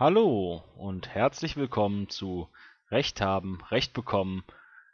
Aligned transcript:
Hallo 0.00 0.64
und 0.76 1.14
herzlich 1.14 1.58
willkommen 1.58 2.08
zu 2.08 2.48
Recht 2.90 3.20
haben, 3.20 3.58
Recht 3.70 3.92
bekommen, 3.92 4.44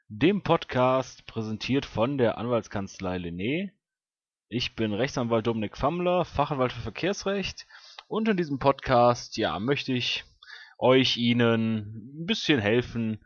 dem 0.09 0.43
Podcast 0.43 1.25
präsentiert 1.29 1.87
von 1.87 2.19
der 2.19 2.39
Anwaltskanzlei 2.39 3.19
Lené. 3.19 3.71
Ich 4.49 4.75
bin 4.75 4.93
Rechtsanwalt 4.93 5.47
Dominik 5.47 5.77
Fammler, 5.77 6.25
Fachanwalt 6.25 6.73
für 6.73 6.81
Verkehrsrecht 6.81 7.69
und 8.09 8.27
in 8.27 8.37
diesem 8.37 8.59
Podcast, 8.59 9.37
ja, 9.37 9.61
möchte 9.61 9.93
ich 9.93 10.25
euch 10.77 11.17
Ihnen 11.19 12.23
ein 12.23 12.27
bisschen 12.27 12.59
helfen 12.59 13.25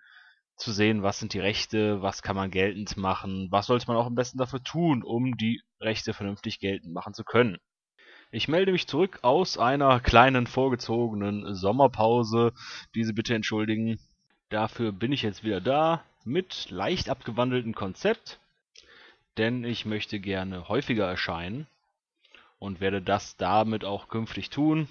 zu 0.56 0.72
sehen, 0.72 1.02
was 1.02 1.18
sind 1.18 1.32
die 1.32 1.40
Rechte, 1.40 2.02
was 2.02 2.20
kann 2.20 2.36
man 2.36 2.50
geltend 2.50 2.98
machen, 2.98 3.48
was 3.50 3.68
sollte 3.68 3.86
man 3.86 3.96
auch 3.96 4.04
am 4.04 4.14
besten 4.14 4.36
dafür 4.36 4.62
tun, 4.62 5.02
um 5.02 5.34
die 5.38 5.62
Rechte 5.80 6.12
vernünftig 6.12 6.58
geltend 6.58 6.92
machen 6.92 7.14
zu 7.14 7.24
können. 7.24 7.56
Ich 8.32 8.46
melde 8.46 8.70
mich 8.70 8.86
zurück 8.86 9.18
aus 9.22 9.58
einer 9.58 9.98
kleinen 9.98 10.46
vorgezogenen 10.46 11.52
Sommerpause. 11.56 12.52
Diese 12.94 13.12
bitte 13.12 13.34
entschuldigen. 13.34 13.98
Dafür 14.50 14.92
bin 14.92 15.10
ich 15.10 15.22
jetzt 15.22 15.42
wieder 15.42 15.60
da 15.60 16.04
mit 16.24 16.70
leicht 16.70 17.08
abgewandeltem 17.08 17.74
Konzept, 17.74 18.38
denn 19.36 19.64
ich 19.64 19.84
möchte 19.84 20.20
gerne 20.20 20.68
häufiger 20.68 21.08
erscheinen 21.08 21.66
und 22.60 22.80
werde 22.80 23.02
das 23.02 23.36
damit 23.36 23.84
auch 23.84 24.06
künftig 24.08 24.48
tun. 24.50 24.86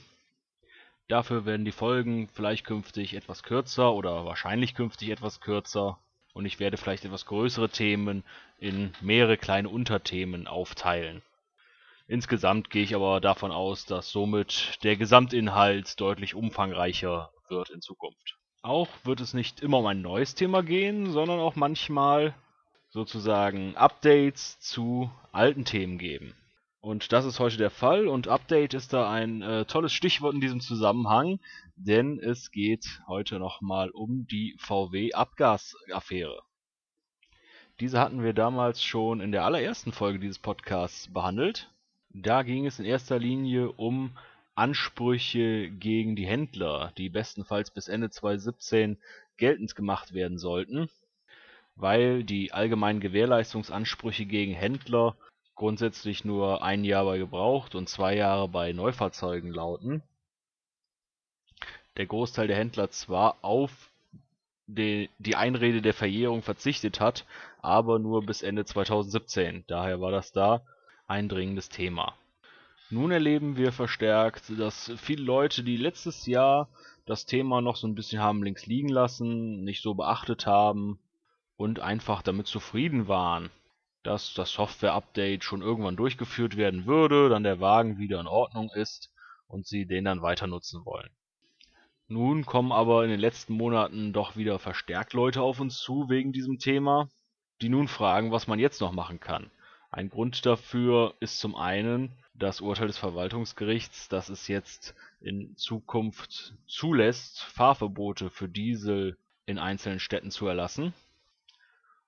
Dafür 1.08 1.46
werden 1.46 1.64
die 1.64 1.72
Folgen 1.72 2.28
vielleicht 2.34 2.66
künftig 2.66 3.14
etwas 3.14 3.44
kürzer 3.44 3.94
oder 3.94 4.26
wahrscheinlich 4.26 4.76
künftig 4.76 5.12
etwas 5.12 5.40
kürzer 5.40 5.98
und 6.34 6.46
ich 6.46 6.60
werde 6.60 6.76
vielleicht 6.76 7.06
etwas 7.06 7.26
größere 7.26 7.70
Themen 7.70 8.24
in 8.58 8.92
mehrere 9.00 9.38
kleine 9.38 9.70
Unterthemen 9.70 10.46
aufteilen. 10.46 11.22
Insgesamt 12.10 12.72
gehe 12.72 12.82
ich 12.82 12.96
aber 12.96 13.22
davon 13.22 13.52
aus, 13.52 13.86
dass 13.86 14.10
somit 14.10 14.80
der 14.84 14.98
Gesamtinhalt 14.98 16.02
deutlich 16.02 16.34
umfangreicher 16.34 17.30
wird 17.50 17.70
in 17.70 17.82
Zukunft. 17.82 18.40
Auch 18.64 18.88
wird 19.04 19.22
es 19.22 19.36
nicht 19.36 19.60
immer 19.60 19.78
um 19.78 19.86
ein 19.86 20.02
neues 20.02 20.34
Thema 20.34 20.64
gehen, 20.64 21.12
sondern 21.12 21.40
auch 21.40 21.56
manchmal 21.56 22.34
sozusagen 22.90 23.78
Updates 23.78 24.60
zu 24.60 25.12
alten 25.32 25.66
Themen 25.66 26.00
geben. 26.00 26.34
Und 26.80 27.12
das 27.12 27.26
ist 27.26 27.40
heute 27.40 27.58
der 27.58 27.70
Fall 27.70 28.08
und 28.08 28.28
Update 28.28 28.74
ist 28.74 28.92
da 28.92 29.08
ein 29.12 29.44
äh, 29.44 29.66
tolles 29.66 29.94
Stichwort 29.94 30.34
in 30.34 30.42
diesem 30.42 30.62
Zusammenhang, 30.62 31.40
denn 31.76 32.18
es 32.18 32.50
geht 32.50 33.04
heute 33.08 33.38
nochmal 33.38 33.92
um 33.92 34.26
die 34.26 34.56
VW-Abgasaffäre. 34.58 36.42
Diese 37.80 38.00
hatten 38.00 38.24
wir 38.24 38.34
damals 38.34 38.82
schon 38.82 39.22
in 39.22 39.32
der 39.32 39.46
allerersten 39.46 39.92
Folge 39.92 40.18
dieses 40.18 40.40
Podcasts 40.40 41.14
behandelt 41.14 41.70
da 42.10 42.44
ging 42.44 42.66
es 42.66 42.80
in 42.80 42.86
erster 42.86 43.20
Linie 43.20 43.72
um 43.72 44.18
Ansprüche 44.56 45.70
gegen 45.70 46.16
die 46.16 46.28
Händler, 46.28 46.92
die 46.98 47.10
bestenfalls 47.10 47.72
bis 47.72 47.88
Ende 47.88 48.10
2017 48.10 48.98
geltend 49.38 49.76
gemacht 49.76 50.14
werden 50.14 50.38
sollten, 50.38 50.90
weil 51.76 52.24
die 52.24 52.52
allgemeinen 52.52 53.00
Gewährleistungsansprüche 53.00 54.26
gegen 54.26 54.54
Händler 54.54 55.16
grundsätzlich 55.56 56.26
nur 56.26 56.64
ein 56.64 56.84
Jahr 56.84 57.06
bei 57.06 57.18
Gebraucht 57.18 57.76
und 57.76 57.88
zwei 57.88 58.16
Jahre 58.16 58.50
bei 58.50 58.74
Neufahrzeugen 58.74 59.52
lauten. 59.52 60.04
Der 61.98 62.06
Großteil 62.06 62.48
der 62.48 62.58
Händler 62.58 62.90
zwar 62.90 63.38
auf 63.42 63.90
die, 64.68 65.10
Einrede 65.36 65.82
der 65.82 65.94
Verjährung 65.94 66.42
verzichtet 66.42 67.00
hat, 67.00 67.26
aber 67.62 68.00
nur 68.00 68.26
bis 68.26 68.42
Ende 68.42 68.66
2017. 68.66 69.64
Daher 69.68 70.00
war 70.00 70.12
das 70.12 70.32
da 70.32 70.64
eindringendes 71.10 71.70
Thema. 71.70 72.16
Nun 72.92 73.12
erleben 73.12 73.56
wir 73.56 73.72
verstärkt, 73.72 74.52
dass 74.58 74.92
viele 74.98 75.24
Leute, 75.24 75.64
die 75.64 75.78
letztes 75.78 76.26
Jahr 76.26 76.70
das 77.06 77.26
Thema 77.26 77.62
noch 77.62 77.76
so 77.76 77.88
ein 77.88 77.96
bisschen 77.96 78.22
haben 78.22 78.44
links 78.44 78.66
liegen 78.66 78.90
lassen, 78.90 79.64
nicht 79.64 79.82
so 79.82 79.94
beachtet 79.94 80.46
haben 80.46 81.00
und 81.58 81.80
einfach 81.80 82.22
damit 82.22 82.48
zufrieden 82.48 83.08
waren, 83.08 83.50
dass 84.04 84.34
das 84.34 84.52
Software-Update 84.54 85.44
schon 85.44 85.62
irgendwann 85.62 85.98
durchgeführt 85.98 86.58
werden 86.58 86.86
würde, 86.86 87.30
dann 87.30 87.44
der 87.44 87.60
Wagen 87.60 87.98
wieder 87.98 88.20
in 88.20 88.28
Ordnung 88.28 88.72
ist 88.72 89.12
und 89.48 89.68
sie 89.68 89.86
den 89.86 90.06
dann 90.06 90.22
weiter 90.22 90.48
nutzen 90.48 90.86
wollen. 90.86 91.10
Nun 92.08 92.46
kommen 92.46 92.72
aber 92.72 93.04
in 93.04 93.12
den 93.12 93.20
letzten 93.20 93.54
Monaten 93.54 94.14
doch 94.14 94.36
wieder 94.36 94.58
verstärkt 94.58 95.14
Leute 95.14 95.42
auf 95.42 95.60
uns 95.60 95.78
zu 95.78 96.10
wegen 96.10 96.32
diesem 96.32 96.58
Thema, 96.58 97.10
die 97.62 97.70
nun 97.70 97.88
fragen, 97.88 98.32
was 98.32 98.48
man 98.48 98.58
jetzt 98.58 98.82
noch 98.82 98.94
machen 98.94 99.20
kann. 99.20 99.52
Ein 99.92 100.10
Grund 100.10 100.46
dafür 100.46 101.16
ist 101.20 101.40
zum 101.40 101.56
einen 101.56 102.12
das 102.36 102.62
Urteil 102.62 102.88
des 102.88 102.98
Verwaltungsgerichts, 102.98 104.08
das 104.08 104.30
es 104.30 104.48
jetzt 104.48 104.96
in 105.20 105.56
Zukunft 105.58 106.54
zulässt, 106.68 107.42
Fahrverbote 107.42 108.30
für 108.30 108.48
Diesel 108.48 109.18
in 109.46 109.58
einzelnen 109.58 110.00
Städten 110.00 110.32
zu 110.32 110.48
erlassen. 110.48 110.94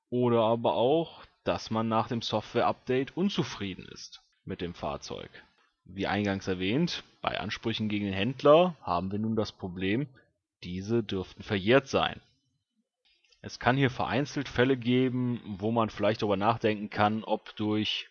Oder 0.09 0.41
aber 0.41 0.75
auch, 0.75 1.25
dass 1.43 1.71
man 1.71 1.87
nach 1.87 2.07
dem 2.07 2.21
Software-Update 2.21 3.17
unzufrieden 3.17 3.85
ist 3.85 4.21
mit 4.45 4.61
dem 4.61 4.75
Fahrzeug. 4.75 5.31
Wie 5.83 6.05
eingangs 6.05 6.47
erwähnt, 6.47 7.03
bei 7.21 7.39
Ansprüchen 7.39 7.89
gegen 7.89 8.05
den 8.05 8.13
Händler 8.13 8.75
haben 8.81 9.11
wir 9.11 9.19
nun 9.19 9.35
das 9.35 9.51
Problem, 9.51 10.07
diese 10.63 11.03
dürften 11.03 11.41
verjährt 11.41 11.87
sein 11.87 12.21
es 13.41 13.59
kann 13.59 13.75
hier 13.75 13.89
vereinzelt 13.89 14.47
Fälle 14.47 14.77
geben, 14.77 15.41
wo 15.45 15.71
man 15.71 15.89
vielleicht 15.89 16.21
darüber 16.21 16.37
nachdenken 16.37 16.89
kann, 16.89 17.23
ob 17.23 17.55
durch 17.55 18.09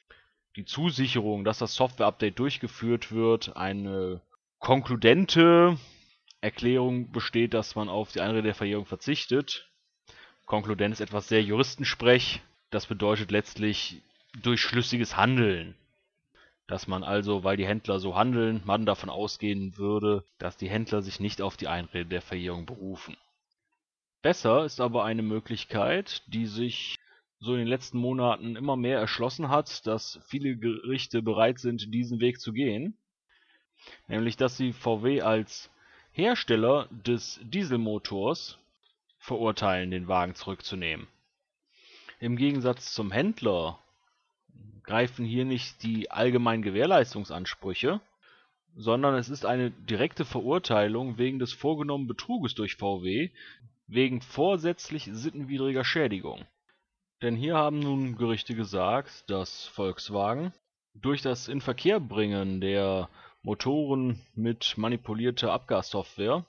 die 0.56 0.64
Zusicherung, 0.64 1.44
dass 1.44 1.58
das 1.58 1.74
Software-Update 1.76 2.38
durchgeführt 2.38 3.12
wird, 3.12 3.56
eine 3.56 4.20
konkludente 4.58 5.78
Erklärung 6.40 7.12
besteht, 7.12 7.54
dass 7.54 7.76
man 7.76 7.88
auf 7.88 8.10
die 8.12 8.20
Einrede 8.20 8.42
der 8.42 8.54
Verjährung 8.54 8.86
verzichtet. 8.86 9.70
Konkludent 10.46 10.94
ist 10.94 11.00
etwas 11.00 11.28
sehr 11.28 11.42
Juristensprech. 11.42 12.42
Das 12.70 12.86
bedeutet 12.86 13.30
letztlich 13.30 14.02
durch 14.42 14.60
schlüssiges 14.60 15.16
Handeln. 15.16 15.76
Dass 16.66 16.88
man 16.88 17.04
also, 17.04 17.44
weil 17.44 17.56
die 17.56 17.66
Händler 17.66 18.00
so 18.00 18.16
handeln, 18.16 18.62
man 18.64 18.86
davon 18.86 19.10
ausgehen 19.10 19.76
würde, 19.76 20.24
dass 20.38 20.56
die 20.56 20.68
Händler 20.70 21.02
sich 21.02 21.20
nicht 21.20 21.40
auf 21.40 21.56
die 21.56 21.68
Einrede 21.68 22.06
der 22.06 22.22
Verjährung 22.22 22.66
berufen. 22.66 23.16
Besser 24.22 24.66
ist 24.66 24.80
aber 24.80 25.04
eine 25.04 25.22
Möglichkeit, 25.22 26.22
die 26.26 26.46
sich 26.46 26.96
so 27.38 27.54
in 27.54 27.60
den 27.60 27.68
letzten 27.68 27.96
Monaten 27.96 28.54
immer 28.54 28.76
mehr 28.76 28.98
erschlossen 28.98 29.48
hat, 29.48 29.86
dass 29.86 30.20
viele 30.26 30.56
Gerichte 30.56 31.22
bereit 31.22 31.58
sind, 31.58 31.94
diesen 31.94 32.20
Weg 32.20 32.38
zu 32.38 32.52
gehen, 32.52 32.98
nämlich 34.08 34.36
dass 34.36 34.58
sie 34.58 34.74
VW 34.74 35.22
als 35.22 35.70
Hersteller 36.12 36.86
des 36.90 37.40
Dieselmotors 37.42 38.58
verurteilen, 39.18 39.90
den 39.90 40.06
Wagen 40.06 40.34
zurückzunehmen. 40.34 41.06
Im 42.18 42.36
Gegensatz 42.36 42.92
zum 42.92 43.12
Händler 43.12 43.78
greifen 44.82 45.24
hier 45.24 45.46
nicht 45.46 45.82
die 45.82 46.10
allgemeinen 46.10 46.62
Gewährleistungsansprüche, 46.62 48.02
sondern 48.76 49.14
es 49.14 49.30
ist 49.30 49.46
eine 49.46 49.70
direkte 49.70 50.26
Verurteilung 50.26 51.16
wegen 51.16 51.38
des 51.38 51.54
vorgenommenen 51.54 52.08
Betruges 52.08 52.54
durch 52.54 52.76
VW 52.76 53.30
wegen 53.90 54.20
vorsätzlich 54.20 55.08
sittenwidriger 55.12 55.84
Schädigung. 55.84 56.44
Denn 57.22 57.34
hier 57.34 57.56
haben 57.56 57.80
nun 57.80 58.16
Gerichte 58.16 58.54
gesagt, 58.54 59.28
dass 59.28 59.66
Volkswagen 59.66 60.52
durch 60.94 61.22
das 61.22 61.48
Inverkehrbringen 61.48 62.60
der 62.60 63.08
Motoren 63.42 64.20
mit 64.34 64.78
manipulierter 64.78 65.52
Abgassoftware 65.52 66.44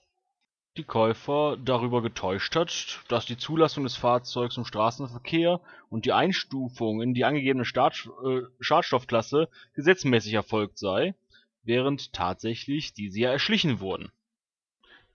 die 0.77 0.83
Käufer 0.83 1.57
darüber 1.57 2.01
getäuscht 2.01 2.55
hat, 2.55 3.01
dass 3.09 3.25
die 3.25 3.37
Zulassung 3.37 3.83
des 3.83 3.97
Fahrzeugs 3.97 4.55
im 4.55 4.63
Straßenverkehr 4.63 5.59
und 5.89 6.05
die 6.05 6.13
Einstufung 6.13 7.01
in 7.01 7.13
die 7.13 7.25
angegebene 7.25 7.65
Start, 7.65 8.07
äh, 8.23 8.41
Schadstoffklasse 8.59 9.49
gesetzmäßig 9.73 10.33
erfolgt 10.33 10.77
sei, 10.77 11.15
während 11.63 12.13
tatsächlich 12.13 12.93
diese 12.93 13.19
ja 13.19 13.31
erschlichen 13.31 13.79
wurden 13.81 14.11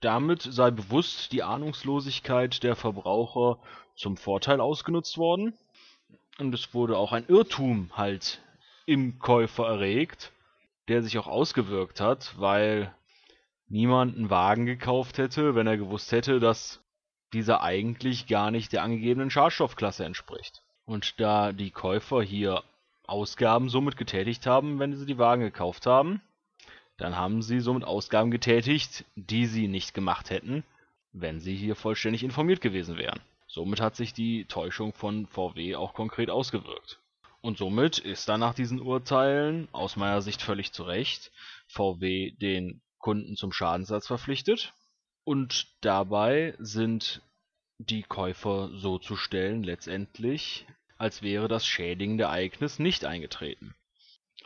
damit 0.01 0.41
sei 0.41 0.71
bewusst 0.71 1.31
die 1.31 1.43
Ahnungslosigkeit 1.43 2.63
der 2.63 2.75
Verbraucher 2.75 3.59
zum 3.95 4.17
Vorteil 4.17 4.61
ausgenutzt 4.61 5.17
worden 5.17 5.53
und 6.39 6.53
es 6.53 6.73
wurde 6.73 6.97
auch 6.97 7.13
ein 7.13 7.25
Irrtum 7.27 7.91
halt 7.95 8.41
im 8.85 9.19
Käufer 9.19 9.67
erregt, 9.67 10.31
der 10.87 11.01
sich 11.03 11.17
auch 11.17 11.27
ausgewirkt 11.27 11.99
hat, 11.99 12.35
weil 12.37 12.93
niemand 13.67 14.15
einen 14.15 14.29
Wagen 14.29 14.65
gekauft 14.65 15.17
hätte, 15.17 15.55
wenn 15.55 15.67
er 15.67 15.77
gewusst 15.77 16.11
hätte, 16.11 16.39
dass 16.39 16.79
dieser 17.33 17.61
eigentlich 17.61 18.27
gar 18.27 18.51
nicht 18.51 18.71
der 18.71 18.83
angegebenen 18.83 19.29
Schadstoffklasse 19.29 20.05
entspricht. 20.05 20.63
Und 20.85 21.19
da 21.19 21.51
die 21.51 21.71
Käufer 21.71 22.21
hier 22.21 22.63
Ausgaben 23.05 23.69
somit 23.69 23.97
getätigt 23.97 24.45
haben, 24.45 24.79
wenn 24.79 24.95
sie 24.95 25.05
die 25.05 25.17
Wagen 25.17 25.41
gekauft 25.41 25.85
haben, 25.85 26.21
dann 26.97 27.15
haben 27.15 27.41
sie 27.41 27.59
somit 27.59 27.83
Ausgaben 27.83 28.31
getätigt, 28.31 29.05
die 29.15 29.45
sie 29.45 29.67
nicht 29.67 29.93
gemacht 29.93 30.29
hätten, 30.29 30.63
wenn 31.13 31.39
sie 31.39 31.55
hier 31.55 31.75
vollständig 31.75 32.23
informiert 32.23 32.61
gewesen 32.61 32.97
wären. 32.97 33.19
Somit 33.47 33.79
hat 33.79 33.95
sich 33.95 34.13
die 34.13 34.45
Täuschung 34.45 34.93
von 34.93 35.27
VW 35.27 35.75
auch 35.75 35.93
konkret 35.93 36.29
ausgewirkt. 36.29 36.99
Und 37.41 37.57
somit 37.57 37.99
ist 37.99 38.27
dann 38.27 38.39
nach 38.39 38.55
diesen 38.55 38.81
Urteilen, 38.81 39.67
aus 39.71 39.95
meiner 39.95 40.21
Sicht 40.21 40.41
völlig 40.41 40.73
zu 40.73 40.83
Recht, 40.83 41.31
VW 41.67 42.31
den 42.31 42.81
Kunden 42.97 43.35
zum 43.35 43.51
Schadensersatz 43.51 44.07
verpflichtet. 44.07 44.73
Und 45.23 45.67
dabei 45.81 46.55
sind 46.57 47.21
die 47.77 48.03
Käufer 48.03 48.69
so 48.73 48.97
zu 48.97 49.15
stellen 49.15 49.63
letztendlich, 49.63 50.65
als 50.97 51.21
wäre 51.21 51.47
das 51.47 51.65
schädigende 51.65 52.25
Ereignis 52.25 52.79
nicht 52.79 53.05
eingetreten. 53.05 53.75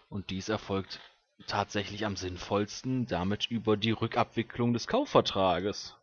Und 0.09 0.29
dies 0.29 0.49
erfolgt 0.49 0.99
tatsächlich 1.47 2.05
am 2.05 2.15
sinnvollsten 2.15 3.05
damit 3.07 3.47
über 3.47 3.77
die 3.77 3.91
Rückabwicklung 3.91 4.73
des 4.73 4.87
Kaufvertrages. 4.87 5.95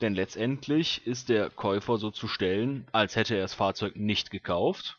Denn 0.00 0.14
letztendlich 0.14 1.06
ist 1.06 1.28
der 1.28 1.50
Käufer 1.50 1.98
so 1.98 2.10
zu 2.10 2.26
stellen, 2.26 2.86
als 2.92 3.16
hätte 3.16 3.34
er 3.34 3.42
das 3.42 3.54
Fahrzeug 3.54 3.96
nicht 3.96 4.30
gekauft. 4.30 4.98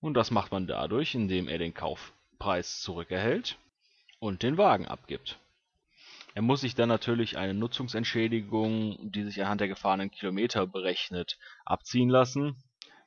Und 0.00 0.14
das 0.14 0.30
macht 0.30 0.52
man 0.52 0.66
dadurch, 0.66 1.14
indem 1.14 1.48
er 1.48 1.58
den 1.58 1.74
Kaufpreis 1.74 2.80
zurückerhält 2.80 3.58
und 4.18 4.42
den 4.42 4.56
Wagen 4.56 4.86
abgibt. 4.86 5.38
Er 6.34 6.42
muss 6.42 6.60
sich 6.60 6.76
dann 6.76 6.88
natürlich 6.88 7.38
eine 7.38 7.54
Nutzungsentschädigung, 7.54 9.10
die 9.10 9.24
sich 9.24 9.42
anhand 9.42 9.60
der 9.60 9.68
gefahrenen 9.68 10.12
Kilometer 10.12 10.66
berechnet, 10.66 11.38
abziehen 11.64 12.08
lassen, 12.08 12.56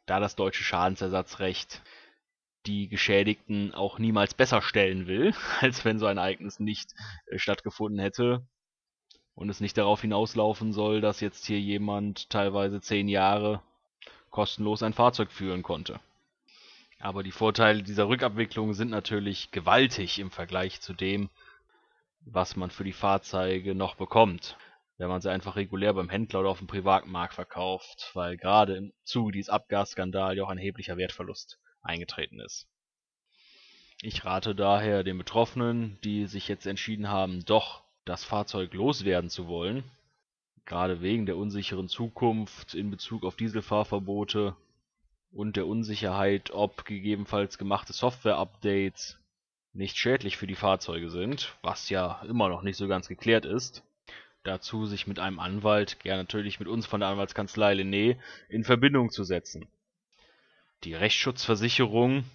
da 0.06 0.20
das 0.20 0.36
deutsche 0.36 0.64
Schadensersatzrecht 0.64 1.82
die 2.66 2.88
Geschädigten 2.88 3.74
auch 3.74 4.00
niemals 4.00 4.34
besser 4.34 4.62
stellen 4.62 5.08
will, 5.08 5.34
als 5.60 5.86
wenn 5.86 6.00
so 6.00 6.06
ein 6.06 6.18
Ereignis 6.18 6.60
nicht 6.60 6.94
äh, 7.28 7.38
stattgefunden 7.38 8.00
hätte 8.00 8.46
und 9.36 9.50
es 9.50 9.60
nicht 9.60 9.78
darauf 9.78 10.02
hinauslaufen 10.02 10.74
soll, 10.74 11.02
dass 11.02 11.20
jetzt 11.20 11.46
hier 11.46 11.60
jemand 11.60 12.30
teilweise 12.30 12.82
zehn 12.82 13.08
Jahre 13.08 13.62
kostenlos 14.30 14.84
ein 14.84 14.94
Fahrzeug 14.94 15.32
führen 15.32 15.64
konnte. 15.64 16.00
Aber 17.00 17.24
die 17.24 17.32
Vorteile 17.32 17.84
dieser 17.84 18.08
Rückabwicklung 18.08 18.74
sind 18.74 18.90
natürlich 18.90 19.52
gewaltig 19.52 20.20
im 20.20 20.32
Vergleich 20.32 20.80
zu 20.80 20.94
dem, 20.94 21.30
was 22.22 22.56
man 22.56 22.72
für 22.72 22.86
die 22.86 22.94
Fahrzeuge 22.94 23.76
noch 23.76 23.96
bekommt, 23.96 24.58
wenn 24.98 25.10
man 25.10 25.20
sie 25.20 25.30
einfach 25.30 25.58
regulär 25.58 25.94
beim 25.94 26.10
Händler 26.10 26.40
oder 26.40 26.50
auf 26.50 26.60
dem 26.60 26.68
Privatmarkt 26.68 27.34
verkauft, 27.34 28.12
weil 28.14 28.38
gerade 28.38 28.78
im 28.78 28.94
Zuge 29.04 29.34
dieses 29.34 29.50
Abgasskandals 29.50 30.38
ja 30.38 30.44
auch 30.46 30.50
ein 30.50 30.58
erheblicher 30.58 30.96
Wertverlust 30.96 31.60
eingetreten 31.84 32.40
ist. 32.40 32.68
Ich 34.02 34.26
rate 34.26 34.56
daher 34.56 35.04
den 35.04 35.18
Betroffenen, 35.18 35.98
die 36.04 36.26
sich 36.26 36.48
jetzt 36.48 36.66
entschieden 36.66 37.10
haben, 37.10 37.46
doch 37.46 37.84
das 38.06 38.24
Fahrzeug 38.24 38.74
loswerden 38.74 39.30
zu 39.30 39.48
wollen, 39.48 39.84
gerade 40.66 41.02
wegen 41.02 41.26
der 41.26 41.38
unsicheren 41.38 41.88
Zukunft 41.88 42.74
in 42.74 42.92
Bezug 42.92 43.24
auf 43.24 43.36
Dieselfahrverbote 43.36 44.56
und 45.32 45.56
der 45.56 45.68
Unsicherheit, 45.68 46.52
ob 46.52 46.86
gegebenenfalls 46.86 47.58
gemachte 47.58 47.94
Software-Updates 47.94 49.20
nicht 49.74 49.98
schädlich 49.98 50.38
für 50.38 50.48
die 50.48 50.56
Fahrzeuge 50.56 51.10
sind, 51.10 51.58
was 51.64 51.90
ja 51.90 52.22
immer 52.28 52.50
noch 52.50 52.62
nicht 52.62 52.78
so 52.78 52.88
ganz 52.88 53.08
geklärt 53.08 53.46
ist, 53.46 53.84
dazu 54.44 54.86
sich 54.86 55.08
mit 55.08 55.20
einem 55.20 55.40
Anwalt, 55.40 56.00
gern 56.00 56.18
natürlich 56.18 56.60
mit 56.60 56.68
uns 56.68 56.86
von 56.86 57.00
der 57.00 57.10
Anwaltskanzlei 57.10 57.74
Lené, 57.74 58.18
in 58.50 58.64
Verbindung 58.64 59.10
zu 59.10 59.24
setzen. 59.24 59.68
Die 60.84 60.94
Rechtsschutzversicherung, 60.94 62.26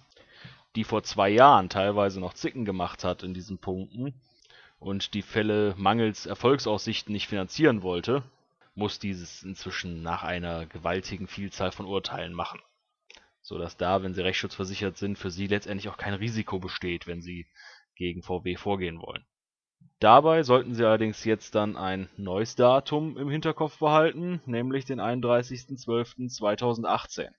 die 0.75 0.83
vor 0.83 1.03
zwei 1.03 1.29
Jahren 1.29 1.69
teilweise 1.69 2.19
noch 2.19 2.33
Zicken 2.33 2.65
gemacht 2.65 3.03
hat 3.03 3.23
in 3.23 3.33
diesen 3.33 3.57
Punkten 3.57 4.13
und 4.79 5.13
die 5.13 5.21
Fälle 5.21 5.75
mangels 5.77 6.25
Erfolgsaussichten 6.25 7.13
nicht 7.13 7.27
finanzieren 7.27 7.83
wollte, 7.83 8.23
muss 8.75 8.99
dieses 8.99 9.43
inzwischen 9.43 10.03
nach 10.03 10.23
einer 10.23 10.65
gewaltigen 10.65 11.27
Vielzahl 11.27 11.71
von 11.71 11.85
Urteilen 11.85 12.33
machen 12.33 12.59
sodass 13.49 13.75
da, 13.77 14.03
wenn 14.03 14.13
sie 14.13 14.21
rechtsschutzversichert 14.21 14.97
sind, 14.97 15.17
für 15.17 15.31
sie 15.31 15.47
letztendlich 15.47 15.89
auch 15.89 15.97
kein 15.97 16.13
Risiko 16.13 16.59
besteht, 16.59 17.07
wenn 17.07 17.23
sie 17.23 17.47
gegen 17.95 18.21
VW 18.21 18.55
vorgehen 18.55 19.01
wollen. 19.01 19.25
Dabei 19.99 20.43
sollten 20.43 20.75
Sie 20.75 20.85
allerdings 20.85 21.25
jetzt 21.25 21.55
dann 21.55 21.75
ein 21.75 22.07
neues 22.15 22.55
Datum 22.55 23.17
im 23.17 23.29
Hinterkopf 23.29 23.79
behalten, 23.79 24.39
nämlich 24.45 24.85
den 24.85 25.01
31.12.2018. 25.01 27.31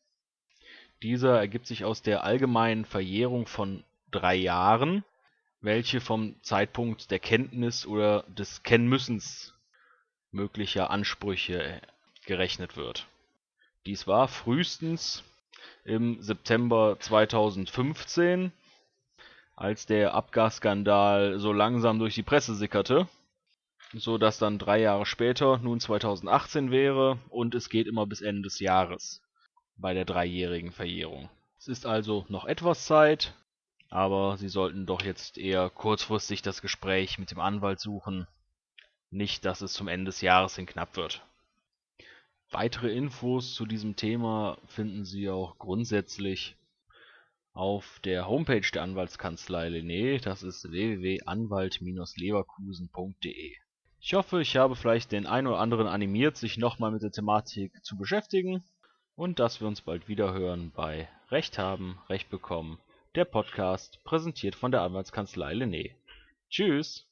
Dieser 1.02 1.38
ergibt 1.38 1.66
sich 1.66 1.84
aus 1.84 2.02
der 2.02 2.24
allgemeinen 2.24 2.84
Verjährung 2.84 3.46
von 3.46 3.84
drei 4.10 4.34
Jahren, 4.34 5.02
welche 5.62 6.00
vom 6.00 6.34
Zeitpunkt 6.42 7.10
der 7.10 7.18
Kenntnis 7.18 7.86
oder 7.86 8.24
des 8.24 8.62
Kennmüssens 8.62 9.54
möglicher 10.30 10.90
Ansprüche 10.90 11.80
gerechnet 12.26 12.76
wird. 12.76 13.06
Dies 13.86 14.06
war 14.06 14.28
frühestens 14.28 15.24
im 15.84 16.20
September 16.20 16.98
2015, 17.00 18.52
als 19.56 19.86
der 19.86 20.12
Abgasskandal 20.12 21.38
so 21.38 21.52
langsam 21.52 21.98
durch 21.98 22.14
die 22.14 22.22
Presse 22.22 22.54
sickerte, 22.54 23.08
so 23.94 24.18
dass 24.18 24.38
dann 24.38 24.58
drei 24.58 24.80
Jahre 24.80 25.06
später 25.06 25.58
nun 25.58 25.80
2018 25.80 26.70
wäre 26.70 27.18
und 27.30 27.54
es 27.54 27.70
geht 27.70 27.86
immer 27.86 28.06
bis 28.06 28.20
Ende 28.20 28.42
des 28.42 28.60
Jahres 28.60 29.22
bei 29.80 29.94
der 29.94 30.04
dreijährigen 30.04 30.72
Verjährung. 30.72 31.30
Es 31.58 31.68
ist 31.68 31.86
also 31.86 32.26
noch 32.28 32.44
etwas 32.44 32.84
Zeit, 32.84 33.32
aber 33.88 34.36
Sie 34.36 34.48
sollten 34.48 34.84
doch 34.86 35.02
jetzt 35.02 35.38
eher 35.38 35.70
kurzfristig 35.70 36.42
das 36.42 36.60
Gespräch 36.62 37.18
mit 37.18 37.30
dem 37.30 37.38
Anwalt 37.40 37.78
suchen, 37.80 38.26
nicht 39.10 39.44
dass 39.44 39.60
es 39.60 39.72
zum 39.72 39.88
Ende 39.88 40.06
des 40.06 40.20
Jahres 40.20 40.56
hin 40.56 40.66
knapp 40.66 40.96
wird. 40.96 41.24
Weitere 42.50 42.92
Infos 42.92 43.54
zu 43.54 43.66
diesem 43.66 43.94
Thema 43.96 44.58
finden 44.66 45.04
Sie 45.04 45.30
auch 45.30 45.58
grundsätzlich 45.58 46.56
auf 47.52 48.00
der 48.04 48.28
Homepage 48.28 48.68
der 48.72 48.82
Anwaltskanzlei 48.82 49.68
Lené, 49.68 50.22
das 50.22 50.42
ist 50.42 50.70
www.anwalt-leverkusen.de. 50.70 53.56
Ich 54.02 54.14
hoffe, 54.14 54.40
ich 54.40 54.56
habe 54.56 54.76
vielleicht 54.76 55.12
den 55.12 55.26
einen 55.26 55.46
oder 55.46 55.58
anderen 55.58 55.86
animiert, 55.86 56.36
sich 56.36 56.56
nochmal 56.58 56.90
mit 56.90 57.02
der 57.02 57.12
Thematik 57.12 57.84
zu 57.84 57.96
beschäftigen 57.96 58.64
und 59.20 59.38
dass 59.38 59.60
wir 59.60 59.68
uns 59.68 59.82
bald 59.82 60.08
wieder 60.08 60.32
hören 60.32 60.72
bei 60.74 61.06
Recht 61.30 61.58
haben, 61.58 61.98
Recht 62.08 62.30
bekommen, 62.30 62.78
der 63.14 63.26
Podcast, 63.26 64.02
präsentiert 64.02 64.54
von 64.54 64.72
der 64.72 64.80
Anwaltskanzlei 64.80 65.52
Lené. 65.52 65.90
Tschüss! 66.48 67.09